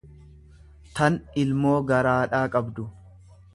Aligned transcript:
tan 0.99 1.19
ilmoo 1.43 1.75
garaadhaa 1.93 2.43
qabdu. 2.57 2.87